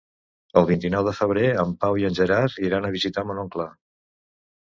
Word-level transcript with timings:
El 0.61 0.67
vint-i-nou 0.69 1.03
de 1.07 1.11
febrer 1.17 1.51
en 1.65 1.75
Pau 1.83 1.99
i 2.03 2.07
en 2.09 2.17
Gerard 2.21 2.57
iran 2.69 2.87
a 2.89 2.93
visitar 2.97 3.27
mon 3.33 3.43
oncle. 3.45 3.67